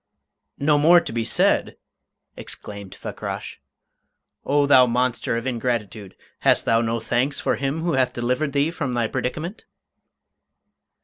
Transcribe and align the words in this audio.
"No 0.57 0.79
more 0.79 0.99
to 0.99 1.11
be 1.13 1.23
said!" 1.23 1.77
exclaimed 2.35 2.95
Fakrash. 2.95 3.61
"O 4.43 4.65
thou 4.65 4.87
monster 4.87 5.37
of 5.37 5.45
ingratitude, 5.45 6.15
hast 6.39 6.65
thou 6.65 6.81
no 6.81 6.99
thanks 6.99 7.39
for 7.39 7.55
him 7.55 7.81
who 7.83 7.93
hath 7.93 8.11
delivered 8.13 8.53
thee 8.53 8.71
from 8.71 8.95
thy 8.95 9.05
predicament?" 9.05 9.65